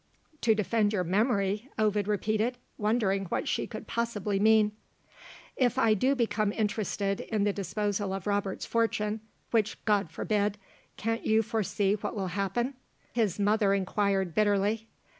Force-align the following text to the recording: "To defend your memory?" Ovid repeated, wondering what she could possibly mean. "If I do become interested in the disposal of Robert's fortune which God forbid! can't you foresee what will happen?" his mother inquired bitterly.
"To 0.41 0.55
defend 0.55 0.93
your 0.93 1.03
memory?" 1.03 1.69
Ovid 1.77 2.07
repeated, 2.07 2.57
wondering 2.79 3.25
what 3.25 3.47
she 3.47 3.67
could 3.67 3.85
possibly 3.85 4.39
mean. 4.39 4.71
"If 5.55 5.77
I 5.77 5.93
do 5.93 6.15
become 6.15 6.51
interested 6.53 7.19
in 7.19 7.43
the 7.43 7.53
disposal 7.53 8.11
of 8.11 8.25
Robert's 8.25 8.65
fortune 8.65 9.21
which 9.51 9.77
God 9.85 10.09
forbid! 10.09 10.57
can't 10.97 11.23
you 11.23 11.43
foresee 11.43 11.93
what 11.93 12.15
will 12.15 12.29
happen?" 12.29 12.73
his 13.13 13.39
mother 13.39 13.75
inquired 13.75 14.33
bitterly. 14.33 14.87